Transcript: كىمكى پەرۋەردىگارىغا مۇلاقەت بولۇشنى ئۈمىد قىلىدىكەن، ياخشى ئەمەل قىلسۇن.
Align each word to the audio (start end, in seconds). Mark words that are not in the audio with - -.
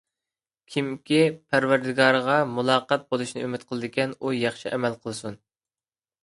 كىمكى 0.75 1.19
پەرۋەردىگارىغا 1.51 2.37
مۇلاقەت 2.53 3.05
بولۇشنى 3.13 3.45
ئۈمىد 3.49 3.67
قىلىدىكەن، 3.73 4.17
ياخشى 4.39 4.73
ئەمەل 4.73 4.99
قىلسۇن. 5.05 5.39